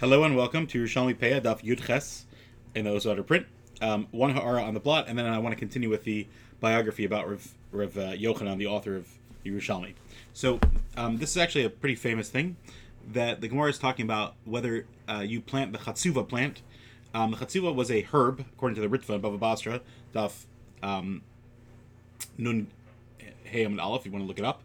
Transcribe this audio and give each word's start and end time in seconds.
Hello 0.00 0.22
and 0.22 0.36
welcome 0.36 0.64
to 0.68 0.84
Yerushalmi 0.84 1.16
Peah 1.16 1.40
Daf 1.40 1.60
Yud 1.64 1.84
Ches 1.84 2.24
in 2.72 2.84
the 2.84 2.90
Ozotter 2.92 3.26
print. 3.26 3.48
Um, 3.80 4.06
one 4.12 4.30
ha'ara 4.30 4.62
on 4.62 4.72
the 4.74 4.78
plot, 4.78 5.06
and 5.08 5.18
then 5.18 5.26
I 5.26 5.40
want 5.40 5.56
to 5.56 5.58
continue 5.58 5.90
with 5.90 6.04
the 6.04 6.28
biography 6.60 7.04
about 7.04 7.28
Rav, 7.28 7.52
Rav 7.72 7.98
uh, 7.98 8.12
Yochanan, 8.12 8.58
the 8.58 8.68
author 8.68 8.94
of 8.94 9.08
Yerushalmi. 9.44 9.94
So 10.34 10.60
um, 10.96 11.16
this 11.16 11.30
is 11.30 11.36
actually 11.36 11.64
a 11.64 11.70
pretty 11.70 11.96
famous 11.96 12.28
thing 12.28 12.54
that 13.12 13.40
the 13.40 13.48
Gemara 13.48 13.70
is 13.70 13.78
talking 13.80 14.04
about 14.04 14.36
whether 14.44 14.86
uh, 15.08 15.24
you 15.26 15.40
plant 15.40 15.72
the 15.72 15.78
Chatzuva 15.78 16.28
plant. 16.28 16.62
Um, 17.12 17.32
the 17.32 17.38
Chatzuva 17.38 17.74
was 17.74 17.90
a 17.90 18.02
herb, 18.02 18.44
according 18.52 18.80
to 18.80 18.80
the 18.80 18.98
Ritva 18.98 19.16
in 19.16 19.20
Bava 19.20 19.40
Basra, 19.40 19.80
Daf 20.14 20.44
um, 20.80 21.22
Nun 22.36 22.68
Hayam 23.52 23.66
and 23.66 23.80
Aleph, 23.80 24.02
if 24.02 24.06
you 24.06 24.12
want 24.12 24.22
to 24.22 24.28
look 24.28 24.38
it 24.38 24.44
up, 24.44 24.62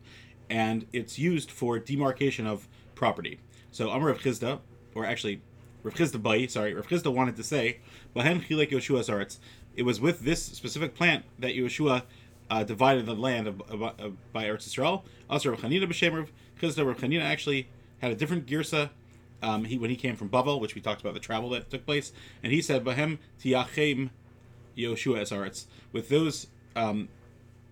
and 0.47 0.86
it's 0.93 1.18
used 1.18 1.50
for 1.50 1.79
demarcation 1.79 2.45
of 2.45 2.68
property. 2.93 3.39
So 3.71 3.89
Amr 3.89 4.09
of 4.09 4.21
Chizda, 4.21 4.59
or 4.96 5.05
actually 5.05 5.41
Rav 5.84 5.96
Chizda 5.96 6.21
Bai, 6.21 6.46
sorry, 6.48 6.73
Rav 6.73 6.88
Chizda 6.88 7.13
wanted 7.13 7.36
to 7.36 7.44
say, 7.44 7.80
Bahem 8.16 8.45
Chilek 8.45 8.72
Yoshua's 8.72 9.09
arts. 9.09 9.40
It 9.76 9.84
was 9.84 10.00
with 10.00 10.22
this 10.22 10.41
specific 10.41 10.95
plant 10.95 11.26
that 11.40 11.55
Yoshua 11.55 12.04
uh, 12.50 12.63
divided 12.63 13.05
the 13.05 13.16
land 13.16 13.48
of, 13.48 13.62
of, 13.70 13.81
of, 13.81 14.31
by 14.31 14.45
Eretz 14.45 14.67
Yisrael. 14.70 15.03
Also, 15.30 15.50
Rav 15.50 15.59
Chanina 15.59 15.86
b'Shem 15.86 16.16
Rav 16.16 16.31
Chizda, 16.62 16.86
Rav 16.86 16.98
Chanina 16.98 17.22
actually 17.22 17.67
had 18.00 18.12
a 18.12 18.16
different 18.16 18.45
girsa 18.45 18.90
um, 19.41 19.66
he, 19.66 19.77
when 19.77 19.90
he 19.90 19.95
came 19.98 20.16
from 20.16 20.30
Bavel, 20.30 20.62
which 20.62 20.73
we 20.73 20.81
talked 20.81 21.02
about 21.02 21.14
the 21.14 21.20
travel 21.20 21.50
that 21.50 21.70
took 21.70 21.86
place, 21.86 22.14
and 22.41 22.53
he 22.53 22.62
said, 22.62 22.84
Bahem 22.86 23.17
Tiachem 23.41 24.09
Yoshua 24.78 25.38
arts. 25.38 25.67
With 25.91 26.09
those 26.09 26.48
um, 26.75 27.09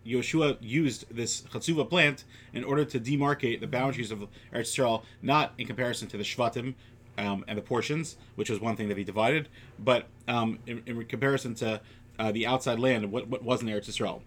Yoshua 0.06 0.58
used 0.62 1.06
this 1.16 1.42
Chatzuva 1.44 1.90
plant 1.90 2.24
in 2.54 2.64
order 2.64 2.84
to 2.86 3.00
demarcate 3.00 3.62
the 3.62 3.68
boundaries 3.68 4.12
of 4.12 4.28
Eretz 4.54 4.76
Yisrael, 4.76 5.04
not 5.22 5.54
in 5.58 5.68
comparison 5.68 6.08
to 6.10 6.18
the 6.18 6.24
Shvatim 6.24 6.76
um, 7.22 7.46
and 7.48 7.58
the 7.58 7.62
portions, 7.62 8.18
which 8.36 8.50
was 8.50 8.60
one 8.60 8.76
thing 8.76 8.90
that 8.90 8.98
he 8.98 9.04
divided, 9.04 9.48
but 9.80 10.08
um, 10.28 10.60
in, 10.66 10.82
in, 10.86 11.06
comparison 11.06 11.54
to 11.56 11.80
uh, 12.18 12.32
the 12.32 12.48
outside 12.48 12.80
land, 12.80 13.12
what, 13.12 13.28
what 13.28 13.44
wasn't 13.44 13.70
Eretz 13.70 13.88
Yisrael. 13.90 14.22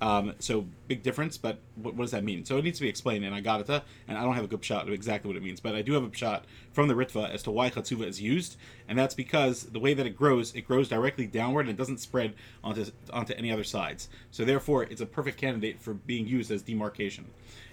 Um, 0.00 0.34
so 0.40 0.66
big 0.88 1.04
difference, 1.04 1.38
but 1.38 1.60
what, 1.76 1.94
what, 1.94 2.02
does 2.02 2.10
that 2.10 2.24
mean? 2.24 2.44
So 2.44 2.58
it 2.58 2.64
needs 2.64 2.78
to 2.78 2.82
be 2.82 2.88
explained, 2.88 3.24
and 3.24 3.32
I 3.32 3.40
got 3.40 3.60
it, 3.60 3.70
uh, 3.70 3.82
and 4.08 4.18
I 4.18 4.24
don't 4.24 4.34
have 4.34 4.42
a 4.42 4.48
good 4.48 4.64
shot 4.64 4.88
of 4.88 4.92
exactly 4.92 5.28
what 5.28 5.36
it 5.36 5.44
means, 5.44 5.60
but 5.60 5.76
I 5.76 5.82
do 5.82 5.92
have 5.92 6.02
a 6.02 6.12
shot 6.12 6.44
from 6.72 6.88
the 6.88 6.94
Ritva 6.94 7.30
as 7.30 7.44
to 7.44 7.52
why 7.52 7.70
Chatzuva 7.70 8.04
is 8.08 8.20
used, 8.20 8.56
and 8.88 8.98
that's 8.98 9.14
because 9.14 9.62
the 9.66 9.78
way 9.78 9.94
that 9.94 10.04
it 10.04 10.16
grows, 10.16 10.52
it 10.56 10.62
grows 10.62 10.88
directly 10.88 11.28
downward 11.28 11.62
and 11.62 11.70
it 11.70 11.76
doesn't 11.76 11.98
spread 11.98 12.34
onto 12.64 12.86
onto 13.12 13.32
any 13.34 13.52
other 13.52 13.62
sides. 13.62 14.08
So 14.32 14.44
therefore, 14.44 14.82
it's 14.82 15.00
a 15.00 15.06
perfect 15.06 15.38
candidate 15.38 15.80
for 15.80 15.94
being 15.94 16.26
used 16.26 16.50
as 16.50 16.62
demarcation, 16.62 17.26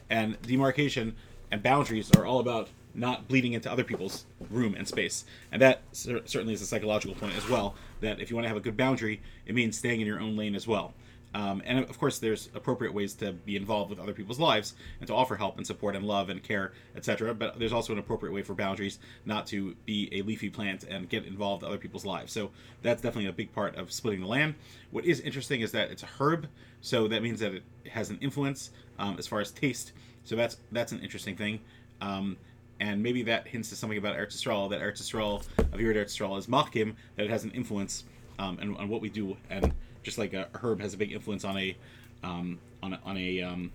and 0.08 0.40
demarcation 0.44 1.16
and 1.52 1.64
boundaries 1.64 2.12
are 2.12 2.28
all 2.28 2.40
about 2.40 2.70
not 2.94 3.28
bleeding 3.28 3.54
into 3.54 3.72
other 3.72 3.84
people's 3.84 4.26
room 4.50 4.76
and 4.76 4.88
space. 4.88 5.26
And 5.52 5.62
that 5.62 5.82
cer- 5.92 6.22
certainly 6.26 6.54
is 6.54 6.62
a 6.62 6.66
psychological 6.66 7.16
point 7.16 7.36
as 7.36 7.48
well. 7.50 7.76
That 8.02 8.20
if 8.20 8.30
you 8.30 8.36
want 8.36 8.46
to 8.46 8.50
have 8.50 8.58
a 8.58 8.62
good 8.62 8.78
boundary, 8.78 9.22
it 9.46 9.56
means 9.56 9.78
staying 9.78 10.02
in 10.02 10.08
your 10.08 10.20
own 10.20 10.36
lane 10.36 10.56
as 10.56 10.68
well. 10.68 10.94
Um, 11.34 11.62
and 11.66 11.80
of 11.80 12.00
course, 12.00 12.18
there's 12.18 12.50
appropriate 12.56 12.94
ways 12.94 13.14
to 13.16 13.34
be 13.34 13.56
involved 13.56 13.92
with 13.92 14.00
other 14.00 14.14
people's 14.14 14.40
lives 14.40 14.74
and 15.00 15.08
to 15.08 15.14
offer 15.14 15.36
help 15.36 15.58
and 15.58 15.68
support 15.68 15.96
and 15.96 16.06
love 16.06 16.30
and 16.30 16.42
care, 16.42 16.72
etc. 16.96 17.36
But 17.36 17.60
there's 17.60 17.74
also 17.74 17.94
an 17.94 18.00
appropriate 18.00 18.34
way 18.34 18.42
for 18.42 18.56
boundaries 18.56 18.98
not 19.26 19.46
to 19.48 19.76
be 19.86 20.10
a 20.12 20.24
leafy 20.24 20.50
plant 20.50 20.84
and 20.86 21.08
get 21.08 21.26
involved 21.26 21.64
in 21.64 21.70
other 21.70 21.78
people's 21.78 22.06
lives. 22.06 22.32
So 22.34 22.50
that's 22.82 23.02
definitely 23.02 23.30
a 23.30 23.34
big 23.34 23.54
part 23.54 23.76
of 23.76 23.92
splitting 23.92 24.22
the 24.22 24.28
land. 24.28 24.56
What 24.90 25.06
is 25.06 25.20
interesting 25.20 25.62
is 25.62 25.72
that 25.74 25.92
it's 25.92 26.04
a 26.04 26.10
herb, 26.20 26.48
so 26.82 27.08
that 27.08 27.22
means 27.22 27.40
that 27.42 27.54
it 27.54 27.64
has 27.92 28.10
an 28.10 28.18
influence 28.22 28.72
um, 28.98 29.16
as 29.20 29.28
far 29.28 29.40
as 29.40 29.52
taste. 29.52 29.92
So 30.24 30.36
that's 30.36 30.58
that's 30.72 30.92
an 30.92 31.00
interesting 31.02 31.36
thing. 31.36 31.60
Um, 32.02 32.38
and 32.80 33.02
maybe 33.02 33.24
that 33.24 33.48
hints 33.48 33.70
to 33.70 33.76
something 33.76 33.98
about 33.98 34.16
Eretz 34.16 34.38
Yisrael, 34.38 34.70
that 34.70 34.82
Eretz 34.82 35.02
Yisrael, 35.02 35.46
of 35.58 35.80
Eretz 35.80 36.06
Yisrael 36.06 36.38
is 36.38 36.48
machkim, 36.48 36.96
that 37.16 37.26
it 37.26 37.30
has 37.30 37.44
an 37.44 37.52
influence 37.52 38.06
um, 38.40 38.58
and 38.60 38.78
on 38.78 38.88
what 38.88 39.02
we 39.02 39.10
do 39.10 39.36
and 39.50 39.74
just 40.04 40.18
like 40.18 40.34
a 40.34 40.48
herb 40.56 40.80
has 40.82 40.94
a 40.94 40.98
big 40.98 41.12
influence 41.12 41.44
on 41.44 41.58
a 41.58 41.76
um, 42.24 42.60
on 42.82 42.94
a, 42.94 43.00
on 43.04 43.18
a 43.18 43.42
um, 43.42 43.72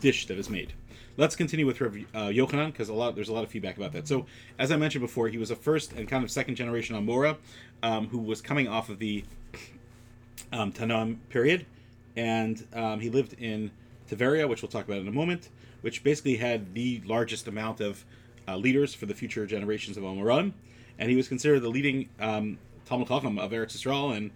dish 0.00 0.26
that 0.26 0.38
is 0.38 0.48
made. 0.48 0.72
Let's 1.16 1.34
continue 1.34 1.66
with 1.66 1.80
Rav 1.80 1.94
uh, 1.94 2.18
Yochanan 2.28 2.66
because 2.66 2.88
a 2.90 2.94
lot 2.94 3.14
there's 3.14 3.28
a 3.28 3.32
lot 3.32 3.42
of 3.42 3.50
feedback 3.50 3.76
about 3.76 3.92
that. 3.92 4.06
So 4.06 4.26
as 4.58 4.70
I 4.70 4.76
mentioned 4.76 5.02
before, 5.02 5.28
he 5.28 5.38
was 5.38 5.50
a 5.50 5.56
first 5.56 5.92
and 5.92 6.06
kind 6.08 6.22
of 6.22 6.30
second 6.30 6.54
generation 6.54 6.94
Amora 6.94 7.36
um, 7.82 8.08
who 8.08 8.18
was 8.18 8.40
coming 8.40 8.68
off 8.68 8.88
of 8.88 8.98
the 8.98 9.24
um, 10.52 10.72
Tannaim 10.72 11.16
period, 11.28 11.66
and 12.16 12.64
um, 12.72 13.00
he 13.00 13.10
lived 13.10 13.34
in 13.34 13.70
Tiberia, 14.08 14.46
which 14.48 14.62
we'll 14.62 14.70
talk 14.70 14.86
about 14.86 14.98
in 14.98 15.08
a 15.08 15.12
moment, 15.12 15.48
which 15.80 16.02
basically 16.02 16.36
had 16.36 16.74
the 16.74 17.02
largest 17.04 17.46
amount 17.46 17.80
of 17.80 18.04
uh, 18.46 18.56
leaders 18.56 18.94
for 18.94 19.06
the 19.06 19.14
future 19.14 19.46
generations 19.46 19.96
of 19.96 20.02
Amoraim, 20.02 20.52
and 20.98 21.10
he 21.10 21.16
was 21.16 21.28
considered 21.28 21.60
the 21.60 21.68
leading 21.68 22.08
um, 22.20 22.58
Talmud 22.84 23.08
Chacham 23.08 23.38
of 23.38 23.50
Eretz 23.50 23.76
Yisrael 23.76 24.16
and 24.16 24.30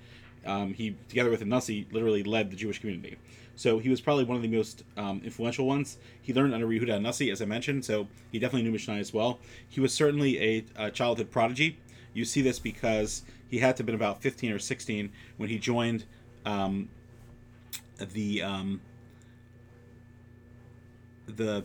um, 0.44 0.74
he, 0.74 0.96
together 1.08 1.30
with 1.30 1.44
Nasi, 1.44 1.86
literally 1.92 2.22
led 2.22 2.50
the 2.50 2.56
Jewish 2.56 2.80
community. 2.80 3.16
So 3.54 3.78
he 3.78 3.88
was 3.88 4.00
probably 4.00 4.24
one 4.24 4.36
of 4.36 4.42
the 4.42 4.48
most 4.48 4.82
um, 4.96 5.20
influential 5.24 5.66
ones. 5.66 5.98
He 6.20 6.32
learned 6.32 6.54
under 6.54 6.66
Yehuda 6.66 7.00
Nasi, 7.00 7.30
as 7.30 7.42
I 7.42 7.44
mentioned, 7.44 7.84
so 7.84 8.08
he 8.30 8.38
definitely 8.38 8.62
knew 8.62 8.72
Mishnah 8.72 8.94
as 8.94 9.12
well. 9.12 9.38
He 9.68 9.80
was 9.80 9.92
certainly 9.92 10.40
a, 10.42 10.64
a, 10.76 10.90
childhood 10.90 11.30
prodigy. 11.30 11.78
You 12.14 12.24
see 12.24 12.42
this 12.42 12.58
because 12.58 13.22
he 13.48 13.58
had 13.58 13.76
to 13.76 13.80
have 13.80 13.86
been 13.86 13.94
about 13.94 14.22
15 14.22 14.52
or 14.52 14.58
16 14.58 15.12
when 15.36 15.48
he 15.48 15.58
joined 15.58 16.04
um, 16.44 16.88
the 17.98 18.42
um, 18.42 18.80
the 21.26 21.64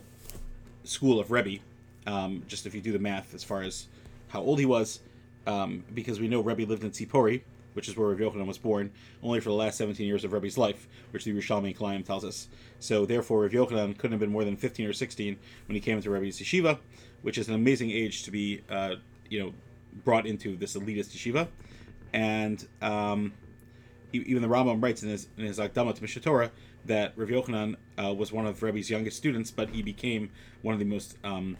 school 0.84 1.20
of 1.20 1.30
Rebbe. 1.30 1.62
Um, 2.06 2.42
just 2.48 2.66
if 2.66 2.74
you 2.74 2.80
do 2.80 2.92
the 2.92 2.98
math 2.98 3.34
as 3.34 3.44
far 3.44 3.62
as 3.62 3.86
how 4.28 4.40
old 4.40 4.58
he 4.58 4.66
was, 4.66 5.00
um, 5.46 5.84
because 5.94 6.20
we 6.20 6.28
know 6.28 6.40
Rebbe 6.40 6.62
lived 6.62 6.84
in 6.84 6.90
Tzipori, 6.90 7.42
which 7.74 7.88
is 7.88 7.96
where 7.96 8.08
Rav 8.08 8.18
Yochanan 8.18 8.46
was 8.46 8.58
born, 8.58 8.90
only 9.22 9.40
for 9.40 9.50
the 9.50 9.54
last 9.54 9.78
17 9.78 10.06
years 10.06 10.24
of 10.24 10.32
Rebbe's 10.32 10.58
life, 10.58 10.88
which 11.10 11.24
the 11.24 11.32
Yerushalmi 11.32 11.76
Kilayim 11.76 12.04
tells 12.04 12.24
us. 12.24 12.48
So 12.80 13.06
therefore, 13.06 13.42
Rav 13.42 13.52
Yochanan 13.52 13.96
couldn't 13.96 14.12
have 14.12 14.20
been 14.20 14.32
more 14.32 14.44
than 14.44 14.56
15 14.56 14.86
or 14.86 14.92
16 14.92 15.36
when 15.66 15.74
he 15.74 15.80
came 15.80 15.96
into 15.96 16.10
Rebbe's 16.10 16.40
yeshiva, 16.40 16.78
which 17.22 17.38
is 17.38 17.48
an 17.48 17.54
amazing 17.54 17.90
age 17.90 18.24
to 18.24 18.30
be, 18.30 18.62
uh, 18.70 18.96
you 19.28 19.40
know, 19.40 19.52
brought 20.04 20.26
into 20.26 20.56
this 20.56 20.76
elitist 20.76 21.16
yeshiva. 21.16 21.48
And 22.12 22.66
um, 22.80 23.32
even 24.12 24.42
the 24.42 24.48
Rambam 24.48 24.82
writes 24.82 25.02
in 25.02 25.10
his 25.10 25.28
in 25.36 25.44
his 25.44 25.58
Akdama 25.58 25.94
to 25.94 26.02
Mishneh 26.02 26.22
Torah 26.22 26.50
that 26.86 27.12
Rav 27.16 27.28
Yochanan 27.28 27.76
uh, 28.02 28.14
was 28.14 28.32
one 28.32 28.46
of 28.46 28.62
Rebbe's 28.62 28.90
youngest 28.90 29.16
students, 29.16 29.50
but 29.50 29.70
he 29.70 29.82
became 29.82 30.30
one 30.62 30.72
of 30.72 30.78
the 30.78 30.86
most 30.86 31.16
um, 31.24 31.56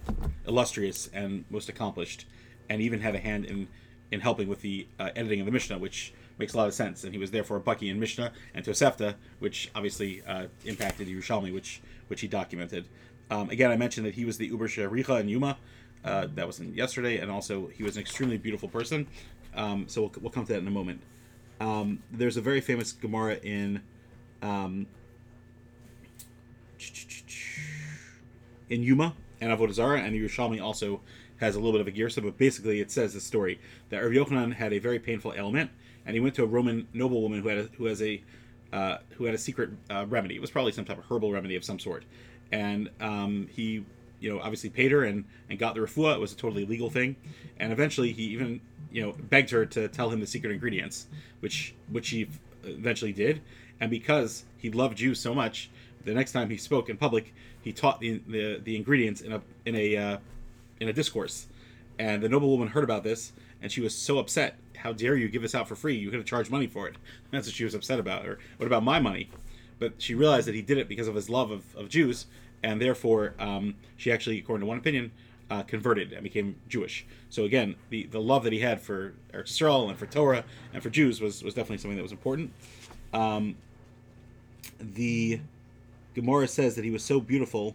illustrious 0.46 1.08
and 1.12 1.44
most 1.50 1.68
accomplished, 1.68 2.26
and 2.68 2.80
even 2.80 3.00
had 3.00 3.14
a 3.14 3.18
hand 3.18 3.44
in 3.44 3.68
in 4.10 4.20
helping 4.20 4.48
with 4.48 4.62
the 4.62 4.86
uh, 4.98 5.10
editing 5.14 5.40
of 5.40 5.46
the 5.46 5.52
Mishnah, 5.52 5.78
which 5.78 6.14
makes 6.38 6.54
a 6.54 6.56
lot 6.56 6.68
of 6.68 6.74
sense. 6.74 7.04
And 7.04 7.12
he 7.12 7.18
was 7.18 7.30
therefore 7.30 7.58
a 7.58 7.60
baki 7.60 7.90
in 7.90 8.00
Mishnah 8.00 8.32
and 8.54 8.64
Tosefta, 8.64 9.16
which 9.38 9.70
obviously 9.74 10.22
uh, 10.26 10.46
impacted 10.64 11.08
Yerushalmi, 11.08 11.52
which 11.52 11.82
which 12.08 12.20
he 12.20 12.28
documented. 12.28 12.86
Um, 13.30 13.50
again, 13.50 13.70
I 13.70 13.76
mentioned 13.76 14.06
that 14.06 14.14
he 14.14 14.24
was 14.24 14.38
the 14.38 14.46
Uber 14.46 14.68
Shericha 14.68 15.20
in 15.20 15.28
Yuma. 15.28 15.58
Uh, 16.04 16.28
that 16.34 16.46
was 16.46 16.60
in 16.60 16.74
yesterday, 16.74 17.18
and 17.18 17.30
also 17.30 17.66
he 17.66 17.82
was 17.82 17.96
an 17.96 18.02
extremely 18.02 18.38
beautiful 18.38 18.68
person. 18.68 19.06
Um, 19.54 19.88
so 19.88 20.02
we'll, 20.02 20.12
we'll, 20.22 20.30
come 20.30 20.46
to 20.46 20.52
that 20.52 20.60
in 20.60 20.68
a 20.68 20.70
moment. 20.70 21.02
Um, 21.60 22.02
there's 22.12 22.36
a 22.36 22.40
very 22.40 22.60
famous 22.60 22.92
Gemara 22.92 23.36
in 23.42 23.82
um, 24.42 24.86
in 28.70 28.82
Yuma 28.82 29.14
and 29.40 29.52
Avodah 29.52 29.72
Zarah, 29.72 30.00
and 30.00 30.14
Yerushalmi 30.14 30.62
also 30.62 31.00
has 31.38 31.54
a 31.54 31.58
little 31.60 31.72
bit 31.72 31.80
of 31.80 31.86
a 31.86 31.92
girsa, 31.92 32.22
but 32.22 32.36
basically 32.36 32.80
it 32.80 32.90
says 32.90 33.14
the 33.14 33.20
story 33.20 33.60
that 33.90 33.98
Rav 33.98 34.12
Yochanan 34.12 34.54
had 34.54 34.72
a 34.72 34.78
very 34.78 34.98
painful 34.98 35.34
ailment, 35.36 35.70
and 36.04 36.14
he 36.14 36.20
went 36.20 36.34
to 36.36 36.42
a 36.42 36.46
Roman 36.46 36.86
noblewoman 36.92 37.42
who 37.42 37.48
had 37.48 37.58
a, 37.58 37.62
who 37.76 37.86
has 37.86 38.02
a 38.02 38.22
uh, 38.72 38.98
who 39.10 39.24
had 39.24 39.34
a 39.34 39.38
secret 39.38 39.70
uh, 39.90 40.04
remedy. 40.08 40.34
It 40.34 40.40
was 40.40 40.50
probably 40.50 40.72
some 40.72 40.84
type 40.84 40.98
of 40.98 41.04
herbal 41.10 41.32
remedy 41.32 41.56
of 41.56 41.64
some 41.64 41.78
sort, 41.78 42.04
and 42.52 42.90
um, 43.00 43.48
he 43.50 43.84
you 44.20 44.32
know 44.32 44.40
obviously 44.40 44.70
paid 44.70 44.92
her 44.92 45.04
and 45.04 45.24
and 45.48 45.58
got 45.58 45.74
the 45.74 45.80
refuah. 45.80 46.14
It 46.14 46.20
was 46.20 46.32
a 46.32 46.36
totally 46.36 46.66
legal 46.66 46.90
thing, 46.90 47.16
and 47.58 47.72
eventually 47.72 48.12
he 48.12 48.24
even 48.24 48.60
you 48.90 49.02
know 49.02 49.14
begged 49.30 49.50
her 49.50 49.66
to 49.66 49.88
tell 49.88 50.10
him 50.10 50.20
the 50.20 50.26
secret 50.26 50.52
ingredients, 50.52 51.06
which 51.40 51.74
which 51.90 52.10
he 52.10 52.28
eventually 52.64 53.12
did, 53.12 53.40
and 53.80 53.90
because 53.90 54.44
he 54.56 54.70
loved 54.70 54.98
Jews 54.98 55.20
so 55.20 55.34
much, 55.34 55.70
the 56.04 56.14
next 56.14 56.32
time 56.32 56.50
he 56.50 56.56
spoke 56.56 56.88
in 56.88 56.96
public, 56.96 57.34
he 57.62 57.72
taught 57.72 58.00
the 58.00 58.20
the, 58.26 58.60
the 58.62 58.76
ingredients 58.76 59.20
in 59.20 59.32
a 59.32 59.42
in 59.64 59.74
a 59.74 59.96
uh, 59.96 60.18
in 60.80 60.88
a 60.88 60.92
discourse. 60.92 61.46
And 61.98 62.22
the 62.22 62.28
noblewoman 62.28 62.68
heard 62.68 62.84
about 62.84 63.02
this, 63.02 63.32
and 63.60 63.72
she 63.72 63.80
was 63.80 63.94
so 63.94 64.18
upset. 64.18 64.56
How 64.76 64.92
dare 64.92 65.16
you 65.16 65.28
give 65.28 65.42
this 65.42 65.54
out 65.54 65.66
for 65.66 65.74
free? 65.74 65.96
You 65.96 66.10
could 66.10 66.18
have 66.20 66.26
charged 66.26 66.50
money 66.50 66.68
for 66.68 66.86
it. 66.86 66.94
That's 67.32 67.48
what 67.48 67.54
she 67.54 67.64
was 67.64 67.74
upset 67.74 67.98
about. 67.98 68.24
Or 68.24 68.38
what 68.56 68.66
about 68.66 68.84
my 68.84 69.00
money? 69.00 69.30
But 69.80 69.94
she 69.98 70.14
realized 70.14 70.46
that 70.46 70.54
he 70.54 70.62
did 70.62 70.78
it 70.78 70.88
because 70.88 71.08
of 71.08 71.16
his 71.16 71.28
love 71.28 71.50
of, 71.50 71.76
of 71.76 71.88
Jews, 71.88 72.26
and 72.62 72.80
therefore 72.80 73.34
um, 73.40 73.74
she 73.96 74.12
actually, 74.12 74.38
according 74.38 74.60
to 74.60 74.66
one 74.66 74.78
opinion, 74.78 75.10
uh, 75.50 75.62
converted 75.62 76.12
and 76.12 76.22
became 76.22 76.56
Jewish. 76.68 77.06
So 77.30 77.44
again, 77.44 77.76
the, 77.90 78.04
the 78.06 78.20
love 78.20 78.44
that 78.44 78.52
he 78.52 78.60
had 78.60 78.80
for 78.80 79.14
Eretz 79.32 79.48
Yisrael 79.48 79.88
and 79.88 79.98
for 79.98 80.06
Torah 80.06 80.44
and 80.72 80.82
for 80.82 80.90
Jews 80.90 81.20
was, 81.20 81.42
was 81.42 81.54
definitely 81.54 81.78
something 81.78 81.96
that 81.96 82.02
was 82.02 82.12
important. 82.12 82.52
Um, 83.12 83.56
the 84.78 85.40
Gemara 86.14 86.48
says 86.48 86.74
that 86.76 86.84
he 86.84 86.90
was 86.90 87.02
so 87.02 87.20
beautiful 87.20 87.74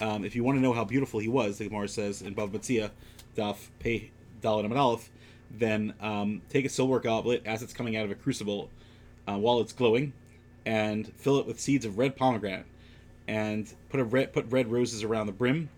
um, 0.00 0.24
if 0.24 0.36
you 0.36 0.44
want 0.44 0.56
to 0.56 0.62
know 0.62 0.72
how 0.72 0.84
beautiful 0.84 1.20
he 1.20 1.28
was, 1.28 1.58
the 1.58 1.68
Gemara 1.68 1.88
says 1.88 2.22
in 2.22 2.34
Bava 2.34 2.50
Metzia, 2.50 2.90
Daf 3.36 3.68
Pei 3.78 4.10
Amid 4.44 4.76
Aleph, 4.76 5.10
then 5.50 5.94
um, 6.00 6.42
take 6.48 6.64
a 6.64 6.68
silver 6.68 7.00
goblet 7.00 7.42
as 7.44 7.62
it's 7.62 7.72
coming 7.72 7.96
out 7.96 8.04
of 8.04 8.10
a 8.10 8.14
crucible 8.14 8.70
uh, 9.26 9.36
while 9.36 9.60
it's 9.60 9.72
glowing, 9.72 10.12
and 10.64 11.12
fill 11.16 11.38
it 11.38 11.46
with 11.46 11.58
seeds 11.58 11.84
of 11.84 11.98
red 11.98 12.16
pomegranate, 12.16 12.66
and 13.26 13.72
put 13.88 13.98
a 14.00 14.04
red 14.04 14.32
put 14.32 14.50
red 14.50 14.70
roses 14.70 15.02
around 15.02 15.26
the 15.26 15.32
brim, 15.32 15.68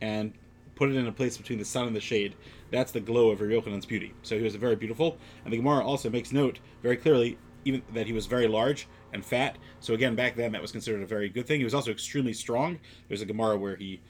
and 0.00 0.32
put 0.74 0.90
it 0.90 0.96
in 0.96 1.06
a 1.06 1.12
place 1.12 1.36
between 1.36 1.58
the 1.58 1.64
sun 1.64 1.86
and 1.86 1.96
the 1.96 2.00
shade. 2.00 2.34
That's 2.70 2.92
the 2.92 3.00
glow 3.00 3.30
of 3.30 3.38
Yochanan's 3.38 3.86
beauty. 3.86 4.14
So 4.22 4.36
he 4.36 4.42
was 4.42 4.54
very 4.56 4.76
beautiful, 4.76 5.18
and 5.44 5.52
the 5.52 5.58
Gemara 5.58 5.84
also 5.84 6.10
makes 6.10 6.32
note 6.32 6.58
very 6.82 6.96
clearly 6.96 7.38
even 7.64 7.82
that 7.94 8.06
he 8.06 8.12
was 8.12 8.26
very 8.26 8.46
large 8.46 8.86
and 9.12 9.24
fat. 9.24 9.56
So 9.80 9.94
again, 9.94 10.14
back 10.14 10.36
then 10.36 10.52
that 10.52 10.60
was 10.60 10.72
considered 10.72 11.02
a 11.02 11.06
very 11.06 11.28
good 11.28 11.46
thing. 11.46 11.60
He 11.60 11.64
was 11.64 11.74
also 11.74 11.90
extremely 11.90 12.32
strong. 12.32 12.78
There's 13.08 13.22
a 13.22 13.26
Gemara 13.26 13.56
where 13.56 13.76
he 13.76 14.00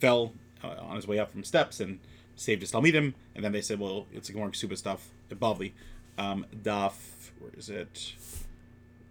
fell 0.00 0.32
uh, 0.62 0.74
on 0.80 0.96
his 0.96 1.06
way 1.06 1.18
up 1.18 1.30
from 1.30 1.44
steps 1.44 1.80
and 1.80 2.00
saved 2.36 2.62
his 2.62 2.72
Talmidim, 2.72 3.14
and 3.34 3.44
then 3.44 3.52
they 3.52 3.60
said, 3.60 3.78
well, 3.78 4.06
it's 4.12 4.28
a 4.28 4.32
Gemara 4.32 4.50
Ksuba 4.50 4.76
stuff 4.76 5.10
Bavli. 5.30 5.72
Um, 6.16 6.46
Daf, 6.62 6.94
where 7.40 7.52
is 7.56 7.68
it? 7.68 8.14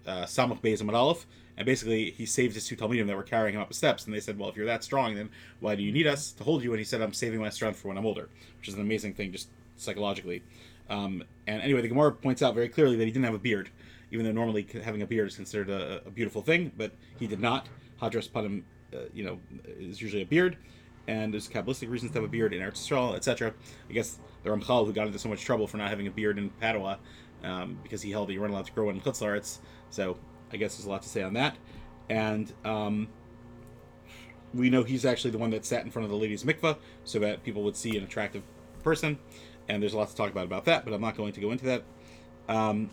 Uh, 0.07 0.24
Samach 0.24 0.62
Beis 0.62 0.86
Aleph. 0.94 1.25
And 1.57 1.65
basically, 1.65 2.11
he 2.11 2.25
saved 2.25 2.55
his 2.55 2.67
two 2.67 2.75
Talmidim 2.75 3.07
that 3.07 3.15
were 3.15 3.23
carrying 3.23 3.55
him 3.55 3.61
up 3.61 3.67
the 3.67 3.73
steps. 3.73 4.05
And 4.05 4.13
they 4.13 4.19
said, 4.19 4.39
well, 4.39 4.50
if 4.50 4.55
you're 4.55 4.65
that 4.65 4.83
strong, 4.83 5.15
then 5.15 5.29
why 5.59 5.75
do 5.75 5.83
you 5.83 5.91
need 5.91 6.07
us 6.07 6.31
to 6.33 6.44
hold 6.44 6.63
you? 6.63 6.71
And 6.71 6.79
he 6.79 6.85
said, 6.85 7.01
I'm 7.01 7.13
saving 7.13 7.39
my 7.39 7.50
strength 7.50 7.79
for 7.79 7.89
when 7.89 7.97
I'm 7.97 8.05
older, 8.05 8.29
which 8.57 8.67
is 8.67 8.73
an 8.73 8.81
amazing 8.81 9.13
thing 9.13 9.31
just 9.31 9.50
psychologically. 9.75 10.41
Um, 10.89 11.23
and 11.47 11.61
anyway, 11.61 11.81
the 11.81 11.88
Gemara 11.88 12.11
points 12.11 12.41
out 12.41 12.55
very 12.55 12.69
clearly 12.69 12.95
that 12.95 13.05
he 13.05 13.11
didn't 13.11 13.25
have 13.25 13.35
a 13.35 13.39
beard, 13.39 13.69
even 14.11 14.25
though 14.25 14.31
normally 14.31 14.67
having 14.83 15.01
a 15.01 15.07
beard 15.07 15.27
is 15.27 15.35
considered 15.35 15.69
a, 15.69 16.01
a 16.05 16.11
beautiful 16.11 16.41
thing, 16.41 16.71
but 16.75 16.91
he 17.19 17.27
did 17.27 17.39
not. 17.39 17.67
Hadras 18.01 18.29
Panim, 18.29 18.63
uh, 18.94 19.05
you 19.13 19.23
know, 19.23 19.39
is 19.79 20.01
usually 20.01 20.23
a 20.23 20.25
beard 20.25 20.57
and 21.07 21.33
there's 21.33 21.50
Kabbalistic 21.50 21.89
reasons 21.89 22.11
to 22.11 22.19
have 22.19 22.23
a 22.23 22.31
beard 22.31 22.53
in 22.53 22.61
Eretz 22.61 22.88
Yisrael, 22.88 23.15
etc. 23.15 23.53
I 23.89 23.94
guess 23.94 24.19
the 24.44 24.50
Ramchal, 24.50 24.85
who 24.85 24.94
got 24.94 25.07
into 25.07 25.19
so 25.19 25.29
much 25.29 25.41
trouble 25.41 25.67
for 25.67 25.77
not 25.77 25.89
having 25.89 26.07
a 26.07 26.11
beard 26.11 26.38
in 26.38 26.50
Padua, 26.50 27.00
um, 27.44 27.77
because 27.83 28.01
he 28.01 28.11
held 28.11 28.29
that 28.29 28.33
you 28.33 28.39
weren't 28.39 28.53
allowed 28.53 28.65
to 28.67 28.71
grow 28.71 28.85
one 28.85 28.95
in 28.95 29.01
Chutzlaretz, 29.01 29.57
so 29.89 30.17
I 30.53 30.57
guess 30.57 30.77
there's 30.77 30.85
a 30.85 30.89
lot 30.89 31.01
to 31.01 31.09
say 31.09 31.23
on 31.23 31.33
that. 31.33 31.57
And 32.09 32.53
um, 32.63 33.07
we 34.53 34.69
know 34.69 34.83
he's 34.83 35.05
actually 35.05 35.31
the 35.31 35.38
one 35.38 35.50
that 35.50 35.65
sat 35.65 35.83
in 35.83 35.91
front 35.91 36.05
of 36.05 36.11
the 36.11 36.17
ladies' 36.17 36.44
mikvah, 36.44 36.77
so 37.03 37.19
that 37.19 37.44
people 37.44 37.63
would 37.63 37.75
see 37.75 37.97
an 37.97 38.03
attractive 38.03 38.44
person, 38.83 39.17
and 39.67 39.81
there's 39.81 39.94
a 39.94 39.97
lot 39.97 40.09
to 40.09 40.15
talk 40.15 40.29
about 40.29 40.45
about 40.45 40.65
that, 40.65 40.85
but 40.85 40.94
I'm 40.94 41.01
not 41.01 41.17
going 41.17 41.33
to 41.33 41.41
go 41.41 41.51
into 41.51 41.65
that. 41.65 41.83
Um, 42.47 42.89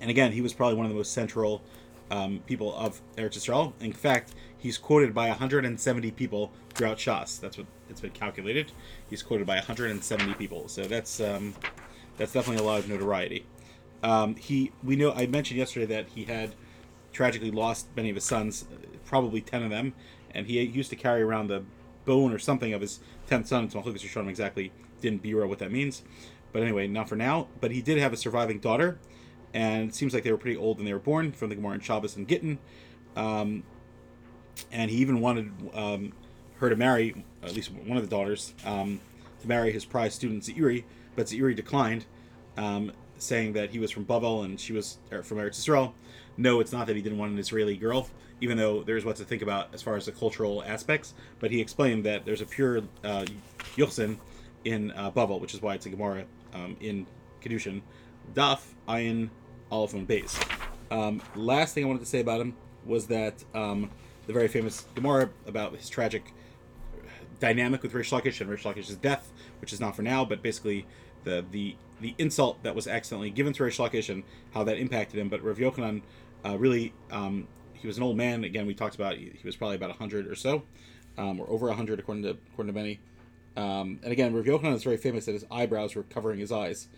and 0.00 0.10
again, 0.10 0.32
he 0.32 0.40
was 0.40 0.52
probably 0.52 0.76
one 0.76 0.86
of 0.86 0.90
the 0.90 0.96
most 0.96 1.12
central 1.12 1.62
um, 2.10 2.42
people 2.46 2.74
of 2.76 3.00
Eretz 3.16 3.38
Yisrael. 3.38 3.72
In 3.80 3.92
fact, 3.92 4.34
he's 4.58 4.78
quoted 4.78 5.14
by 5.14 5.28
170 5.28 6.10
people 6.12 6.52
throughout 6.74 6.98
Shas. 6.98 7.40
That's 7.40 7.58
what 7.58 7.66
it's 7.88 8.00
been 8.00 8.10
calculated. 8.10 8.72
He's 9.08 9.22
quoted 9.22 9.46
by 9.46 9.56
170 9.56 10.34
people, 10.34 10.68
so 10.68 10.84
that's 10.84 11.20
um, 11.20 11.54
that's 12.16 12.32
definitely 12.32 12.64
a 12.64 12.66
lot 12.66 12.78
of 12.78 12.88
notoriety. 12.88 13.46
Um, 14.04 14.36
he, 14.36 14.70
we 14.82 14.96
know, 14.96 15.12
I 15.12 15.26
mentioned 15.26 15.58
yesterday 15.58 15.86
that 15.86 16.08
he 16.14 16.24
had 16.24 16.54
tragically 17.12 17.50
lost 17.50 17.86
many 17.96 18.10
of 18.10 18.16
his 18.16 18.24
sons, 18.24 18.66
probably 19.06 19.40
10 19.40 19.62
of 19.62 19.70
them, 19.70 19.94
and 20.32 20.46
he 20.46 20.60
used 20.62 20.90
to 20.90 20.96
carry 20.96 21.22
around 21.22 21.48
the 21.48 21.64
bone 22.04 22.32
or 22.32 22.38
something 22.38 22.74
of 22.74 22.82
his 22.82 23.00
10th 23.30 23.46
son. 23.46 23.70
So 23.70 23.80
Malchus 23.80 24.02
Yisrael 24.02 24.28
exactly 24.28 24.72
didn't 25.00 25.22
bureau 25.22 25.48
what 25.48 25.58
that 25.60 25.72
means, 25.72 26.02
but 26.52 26.62
anyway, 26.62 26.86
not 26.86 27.08
for 27.08 27.16
now. 27.16 27.48
But 27.60 27.70
he 27.70 27.80
did 27.80 27.98
have 27.98 28.12
a 28.12 28.16
surviving 28.16 28.58
daughter 28.58 28.98
and 29.54 29.88
it 29.88 29.94
seems 29.94 30.12
like 30.12 30.24
they 30.24 30.32
were 30.32 30.38
pretty 30.38 30.56
old 30.56 30.78
when 30.78 30.84
they 30.84 30.92
were 30.92 30.98
born 30.98 31.32
from 31.32 31.48
the 31.48 31.54
Gemara 31.54 31.74
in 31.74 31.80
Shabbos 31.80 32.16
and 32.16 32.28
Gittin. 32.28 32.58
Um, 33.16 33.62
and 34.70 34.90
he 34.90 34.98
even 34.98 35.20
wanted 35.20 35.52
um, 35.72 36.12
her 36.56 36.68
to 36.68 36.76
marry, 36.76 37.24
at 37.42 37.54
least 37.54 37.72
one 37.72 37.96
of 37.96 38.02
the 38.02 38.10
daughters, 38.10 38.52
um, 38.66 39.00
to 39.40 39.48
marry 39.48 39.72
his 39.72 39.84
prize 39.84 40.14
student 40.14 40.42
Zeiri, 40.42 40.84
but 41.14 41.26
Zeiri 41.26 41.54
declined, 41.54 42.04
um, 42.56 42.92
saying 43.24 43.54
that 43.54 43.70
he 43.70 43.78
was 43.78 43.90
from 43.90 44.04
Bavel 44.04 44.44
and 44.44 44.58
she 44.58 44.72
was 44.72 44.98
from 45.22 45.38
Eretz 45.38 45.60
Yisrael. 45.60 45.92
No, 46.36 46.60
it's 46.60 46.72
not 46.72 46.86
that 46.86 46.96
he 46.96 47.02
didn't 47.02 47.18
want 47.18 47.32
an 47.32 47.38
Israeli 47.38 47.76
girl, 47.76 48.08
even 48.40 48.56
though 48.56 48.82
there's 48.82 49.04
what 49.04 49.16
to 49.16 49.24
think 49.24 49.42
about 49.42 49.72
as 49.72 49.82
far 49.82 49.96
as 49.96 50.06
the 50.06 50.12
cultural 50.12 50.62
aspects. 50.64 51.14
But 51.38 51.50
he 51.50 51.60
explained 51.60 52.04
that 52.04 52.24
there's 52.24 52.40
a 52.40 52.46
pure 52.46 52.78
uh, 53.04 53.24
Yuchsin 53.76 54.18
in 54.64 54.90
uh, 54.92 55.10
Bavel, 55.10 55.40
which 55.40 55.54
is 55.54 55.62
why 55.62 55.74
it's 55.74 55.86
a 55.86 55.90
Gemara 55.90 56.24
um, 56.52 56.76
in 56.80 57.06
Kedushin. 57.42 57.82
Daf 58.32 58.60
Ayin 58.88 59.30
Aleph 59.70 59.94
and 59.94 60.08
Beis. 60.08 60.34
Um, 60.90 61.20
last 61.34 61.74
thing 61.74 61.84
I 61.84 61.86
wanted 61.86 62.00
to 62.00 62.06
say 62.06 62.20
about 62.20 62.40
him 62.40 62.56
was 62.84 63.06
that 63.08 63.42
um, 63.54 63.90
the 64.26 64.32
very 64.32 64.48
famous 64.48 64.86
Gemara 64.94 65.30
about 65.46 65.76
his 65.76 65.88
tragic 65.88 66.32
dynamic 67.40 67.82
with 67.82 67.94
Rish 67.94 68.10
Lakish 68.10 68.40
and 68.40 68.48
Rish 68.48 68.64
Lakish's 68.64 68.96
death, 68.96 69.30
which 69.60 69.72
is 69.72 69.80
not 69.80 69.96
for 69.96 70.02
now, 70.02 70.24
but 70.24 70.42
basically 70.42 70.86
the 71.24 71.44
the 71.50 71.76
the 72.04 72.14
insult 72.18 72.62
that 72.64 72.74
was 72.74 72.86
accidentally 72.86 73.30
given 73.30 73.54
to 73.54 73.64
Rish 73.64 73.78
Lakish 73.78 74.10
and 74.10 74.24
how 74.52 74.62
that 74.64 74.76
impacted 74.76 75.18
him. 75.18 75.30
But 75.30 75.42
Rav 75.42 75.56
Yochanan 75.56 76.02
uh, 76.44 76.58
really, 76.58 76.92
um, 77.10 77.48
he 77.72 77.86
was 77.86 77.96
an 77.96 78.02
old 78.02 78.18
man. 78.18 78.44
Again, 78.44 78.66
we 78.66 78.74
talked 78.74 78.94
about 78.94 79.16
he 79.16 79.40
was 79.42 79.56
probably 79.56 79.76
about 79.76 79.92
hundred 79.92 80.26
or 80.26 80.34
so, 80.34 80.64
um, 81.16 81.40
or 81.40 81.48
over 81.48 81.72
hundred 81.72 81.98
according 81.98 82.22
to 82.24 82.36
according 82.52 82.74
to 82.74 82.78
many. 82.78 83.00
Um, 83.56 84.00
and 84.02 84.12
again, 84.12 84.34
Rav 84.34 84.44
Yochanan 84.44 84.74
is 84.74 84.84
very 84.84 84.98
famous 84.98 85.24
that 85.24 85.32
his 85.32 85.46
eyebrows 85.50 85.94
were 85.94 86.02
covering 86.02 86.38
his 86.38 86.52
eyes, 86.52 86.88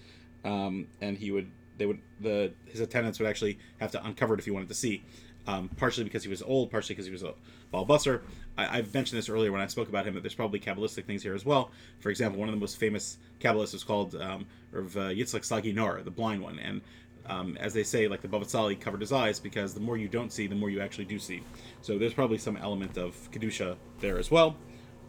um, 0.44 0.88
and 1.00 1.16
he 1.16 1.30
would 1.30 1.52
they 1.78 1.86
would 1.86 2.00
the 2.20 2.52
his 2.64 2.80
attendants 2.80 3.20
would 3.20 3.28
actually 3.28 3.60
have 3.78 3.92
to 3.92 4.04
uncover 4.04 4.34
it 4.34 4.40
if 4.40 4.46
he 4.46 4.50
wanted 4.50 4.68
to 4.68 4.74
see. 4.74 5.04
Um, 5.48 5.68
partially 5.76 6.02
because 6.02 6.24
he 6.24 6.28
was 6.28 6.42
old, 6.42 6.72
partially 6.72 6.94
because 6.94 7.06
he 7.06 7.12
was 7.12 7.22
a 7.22 7.34
ball 7.70 7.86
busser. 7.86 8.22
I, 8.58 8.78
have 8.78 8.92
mentioned 8.92 9.18
this 9.18 9.28
earlier 9.28 9.52
when 9.52 9.60
I 9.60 9.68
spoke 9.68 9.88
about 9.88 10.06
him 10.06 10.14
that 10.14 10.22
there's 10.22 10.34
probably 10.34 10.58
Kabbalistic 10.58 11.04
things 11.04 11.22
here 11.22 11.34
as 11.34 11.44
well. 11.44 11.70
For 12.00 12.10
example, 12.10 12.40
one 12.40 12.48
of 12.48 12.54
the 12.54 12.60
most 12.60 12.78
famous 12.78 13.18
Kabbalists 13.38 13.74
is 13.74 13.84
called 13.84 14.16
um, 14.16 14.46
Rav 14.72 14.96
uh, 14.96 15.00
Yitzchak 15.10 15.44
Sagi 15.44 15.72
Nahor, 15.72 16.02
the 16.02 16.10
blind 16.10 16.42
one. 16.42 16.58
And 16.58 16.80
um, 17.28 17.56
as 17.58 17.74
they 17.74 17.82
say, 17.82 18.08
like 18.08 18.22
the 18.22 18.28
Baba 18.28 18.48
Sali 18.48 18.76
covered 18.76 19.00
his 19.00 19.12
eyes 19.12 19.38
because 19.38 19.74
the 19.74 19.80
more 19.80 19.96
you 19.96 20.08
don't 20.08 20.32
see, 20.32 20.46
the 20.46 20.54
more 20.54 20.70
you 20.70 20.80
actually 20.80 21.04
do 21.04 21.18
see. 21.18 21.42
So 21.82 21.98
there's 21.98 22.14
probably 22.14 22.38
some 22.38 22.56
element 22.56 22.96
of 22.96 23.30
Kedusha 23.30 23.76
there 24.00 24.18
as 24.18 24.30
well. 24.30 24.56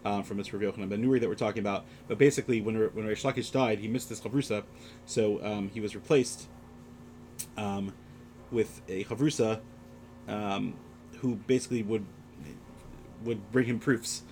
Um, 0.05 0.23
from 0.23 0.37
this 0.37 0.53
Rav 0.53 0.61
Yochanan 0.61 0.87
Ben 0.89 1.03
Nuri 1.03 1.19
that 1.19 1.27
we're 1.27 1.35
talking 1.35 1.59
about, 1.59 1.83
but 2.07 2.17
basically, 2.17 2.61
when 2.61 2.75
when 2.75 3.05
Reish 3.05 3.23
Lakish 3.23 3.51
died, 3.51 3.79
he 3.79 3.89
missed 3.89 4.07
this 4.07 4.21
chavrusa, 4.21 4.63
so 5.05 5.43
um, 5.43 5.69
he 5.69 5.81
was 5.81 5.95
replaced 5.95 6.47
um, 7.57 7.91
with 8.51 8.81
a 8.87 9.03
Havrusa 9.05 9.59
um, 10.27 10.73
who 11.19 11.35
basically 11.35 11.83
would 11.83 12.05
would 13.23 13.51
bring 13.51 13.65
him 13.65 13.79
proofs 13.79 14.23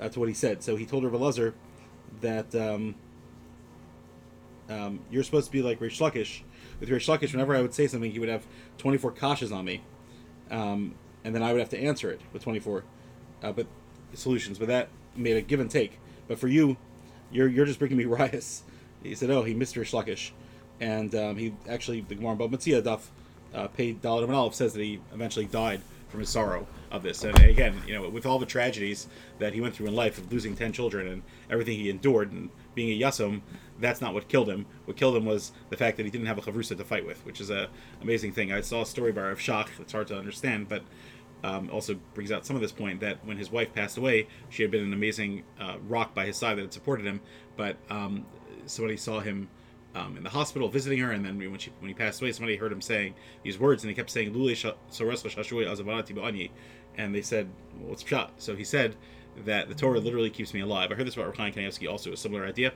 uh, 0.00 0.08
to 0.08 0.18
what 0.18 0.28
he 0.28 0.34
said. 0.34 0.62
So 0.62 0.76
he 0.76 0.86
told 0.86 1.04
Elazar 1.04 1.52
that 2.22 2.54
um, 2.54 2.94
um, 4.68 5.00
you're 5.10 5.22
supposed 5.22 5.46
to 5.46 5.52
be 5.52 5.62
like 5.62 5.80
Rish 5.80 5.98
Lakish. 6.00 6.42
With 6.78 6.88
Rish 6.88 7.06
Lakish, 7.06 7.32
whenever 7.32 7.54
I 7.54 7.60
would 7.60 7.74
say 7.74 7.86
something, 7.86 8.10
he 8.10 8.18
would 8.18 8.30
have 8.30 8.46
24 8.78 9.12
kashas 9.12 9.54
on 9.54 9.66
me, 9.66 9.82
um, 10.50 10.94
and 11.24 11.34
then 11.34 11.42
I 11.42 11.52
would 11.52 11.60
have 11.60 11.68
to 11.70 11.78
answer 11.78 12.10
it 12.10 12.20
with 12.32 12.42
24 12.42 12.84
uh, 13.42 13.52
but 13.52 13.66
solutions. 14.14 14.58
But 14.58 14.68
that 14.68 14.88
made 15.14 15.36
a 15.36 15.42
give 15.42 15.60
and 15.60 15.70
take. 15.70 15.98
But 16.26 16.38
for 16.38 16.48
you, 16.48 16.78
you're 17.30 17.48
you're 17.48 17.66
just 17.66 17.78
bringing 17.78 17.98
me 17.98 18.04
rias. 18.06 18.62
He 19.02 19.14
said, 19.14 19.30
"Oh, 19.30 19.42
he 19.42 19.54
missed 19.54 19.76
Rish 19.76 19.92
Lakish." 19.92 20.32
and 20.80 21.14
um, 21.14 21.36
he 21.36 21.54
actually 21.68 22.00
the 22.00 22.14
Gemara 22.14 22.36
Bava 22.36 22.50
Metzia 22.50 22.82
Duff 22.82 23.12
uh, 23.54 23.68
paid 23.68 24.04
Aleph 24.04 24.54
says 24.54 24.72
that 24.74 24.82
he 24.82 25.00
eventually 25.12 25.46
died 25.46 25.80
from 26.08 26.20
his 26.20 26.28
sorrow 26.28 26.66
of 26.90 27.02
this. 27.02 27.22
And 27.22 27.38
again, 27.38 27.80
you 27.86 27.94
know, 27.94 28.08
with 28.08 28.26
all 28.26 28.38
the 28.38 28.46
tragedies 28.46 29.06
that 29.38 29.52
he 29.52 29.60
went 29.60 29.74
through 29.74 29.86
in 29.86 29.94
life 29.94 30.18
of 30.18 30.32
losing 30.32 30.56
ten 30.56 30.72
children 30.72 31.06
and 31.06 31.22
everything 31.48 31.78
he 31.78 31.88
endured 31.88 32.32
and 32.32 32.50
being 32.74 33.00
a 33.00 33.06
yasum, 33.06 33.42
that's 33.78 34.00
not 34.00 34.12
what 34.12 34.28
killed 34.28 34.48
him. 34.48 34.66
What 34.84 34.96
killed 34.96 35.16
him 35.16 35.24
was 35.24 35.52
the 35.70 35.76
fact 35.76 35.96
that 35.96 36.04
he 36.04 36.10
didn't 36.10 36.26
have 36.26 36.38
a 36.38 36.42
chavrusa 36.42 36.76
to 36.76 36.84
fight 36.84 37.06
with, 37.06 37.24
which 37.24 37.40
is 37.40 37.50
a 37.50 37.68
amazing 38.02 38.32
thing. 38.32 38.52
I 38.52 38.60
saw 38.60 38.82
a 38.82 38.86
story 38.86 39.12
by 39.12 39.22
Rav 39.22 39.38
Shach. 39.38 39.68
It's 39.78 39.92
hard 39.92 40.08
to 40.08 40.18
understand, 40.18 40.68
but 40.68 40.82
um, 41.44 41.70
also 41.70 41.94
brings 42.14 42.32
out 42.32 42.44
some 42.44 42.56
of 42.56 42.62
this 42.62 42.72
point 42.72 43.00
that 43.00 43.24
when 43.24 43.38
his 43.38 43.50
wife 43.50 43.72
passed 43.72 43.96
away, 43.96 44.26
she 44.50 44.62
had 44.62 44.70
been 44.70 44.84
an 44.84 44.92
amazing 44.92 45.44
uh, 45.58 45.76
rock 45.88 46.14
by 46.14 46.26
his 46.26 46.36
side 46.36 46.58
that 46.58 46.62
had 46.62 46.72
supported 46.72 47.06
him. 47.06 47.20
But 47.56 47.76
um, 47.88 48.26
somebody 48.66 48.96
saw 48.96 49.20
him 49.20 49.48
um, 49.94 50.16
in 50.16 50.22
the 50.22 50.30
hospital 50.30 50.68
visiting 50.68 50.98
her, 51.00 51.10
and 51.10 51.24
then 51.24 51.38
when 51.38 51.58
she 51.58 51.72
when 51.80 51.88
he 51.88 51.94
passed 51.94 52.20
away, 52.20 52.32
somebody 52.32 52.56
heard 52.56 52.72
him 52.72 52.80
saying 52.80 53.14
these 53.42 53.58
words, 53.58 53.82
and 53.82 53.90
he 53.90 53.94
kept 53.94 54.10
saying 54.10 54.32
"Lule 54.32 54.52
shashui 54.52 56.50
and 56.96 57.14
they 57.14 57.22
said, 57.22 57.48
well, 57.78 57.90
"What's 57.90 58.06
shot?" 58.06 58.32
So 58.38 58.56
he 58.56 58.64
said 58.64 58.96
that 59.44 59.68
the 59.68 59.74
Torah 59.74 60.00
literally 60.00 60.30
keeps 60.30 60.52
me 60.54 60.60
alive. 60.60 60.90
I 60.90 60.94
heard 60.94 61.06
this 61.06 61.14
about 61.14 61.26
Reb 61.26 61.36
Chaim 61.36 61.52
Kanievsky, 61.52 61.90
also 61.90 62.12
a 62.12 62.16
similar 62.16 62.44
idea, 62.44 62.72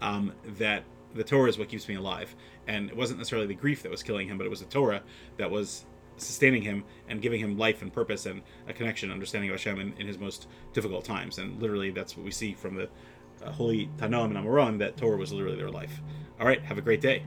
um, 0.00 0.32
that 0.58 0.84
the 1.14 1.24
Torah 1.24 1.48
is 1.48 1.58
what 1.58 1.68
keeps 1.68 1.88
me 1.88 1.94
alive, 1.94 2.34
and 2.66 2.90
it 2.90 2.96
wasn't 2.96 3.18
necessarily 3.18 3.46
the 3.46 3.54
grief 3.54 3.82
that 3.82 3.90
was 3.90 4.02
killing 4.02 4.28
him, 4.28 4.38
but 4.38 4.46
it 4.46 4.50
was 4.50 4.60
the 4.60 4.66
Torah 4.66 5.02
that 5.36 5.50
was 5.50 5.84
sustaining 6.18 6.62
him 6.62 6.84
and 7.08 7.20
giving 7.20 7.40
him 7.40 7.58
life 7.58 7.82
and 7.82 7.92
purpose 7.92 8.26
and 8.26 8.42
a 8.68 8.72
connection, 8.72 9.10
understanding 9.10 9.50
of 9.50 9.54
Hashem 9.54 9.78
in, 9.80 9.92
in 9.98 10.06
his 10.06 10.18
most 10.18 10.48
difficult 10.72 11.04
times. 11.04 11.38
And 11.38 11.60
literally, 11.60 11.90
that's 11.90 12.16
what 12.16 12.24
we 12.24 12.30
see 12.30 12.54
from 12.54 12.74
the 12.74 12.88
uh, 13.44 13.50
holy 13.50 13.88
Tannaim 13.98 14.26
and 14.26 14.36
Amoraim, 14.36 14.78
that 14.78 14.96
Torah 14.96 15.16
was 15.16 15.32
literally 15.32 15.56
their 15.56 15.70
life. 15.70 16.00
All 16.38 16.46
right, 16.46 16.62
have 16.62 16.78
a 16.78 16.82
great 16.82 17.00
day. 17.00 17.22